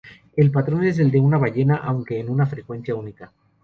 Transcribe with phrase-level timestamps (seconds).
[0.35, 3.31] El patrón es el de una ballena, aunque en una frecuencia única.